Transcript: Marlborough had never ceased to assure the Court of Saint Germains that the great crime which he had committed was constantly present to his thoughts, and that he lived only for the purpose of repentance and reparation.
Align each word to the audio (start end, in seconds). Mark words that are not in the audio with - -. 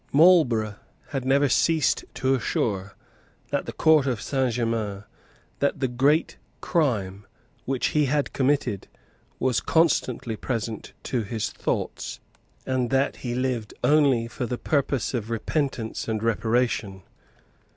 Marlborough 0.11 0.77
had 1.09 1.25
never 1.25 1.47
ceased 1.47 2.05
to 2.15 2.33
assure 2.33 2.95
the 3.51 3.71
Court 3.71 4.07
of 4.07 4.19
Saint 4.19 4.53
Germains 4.55 5.03
that 5.59 5.79
the 5.79 5.87
great 5.87 6.37
crime 6.59 7.27
which 7.65 7.89
he 7.89 8.05
had 8.05 8.33
committed 8.33 8.87
was 9.37 9.59
constantly 9.61 10.35
present 10.35 10.93
to 11.03 11.21
his 11.21 11.51
thoughts, 11.51 12.19
and 12.65 12.89
that 12.89 13.17
he 13.17 13.35
lived 13.35 13.75
only 13.83 14.27
for 14.27 14.47
the 14.47 14.57
purpose 14.57 15.13
of 15.13 15.29
repentance 15.29 16.07
and 16.07 16.23
reparation. 16.23 17.03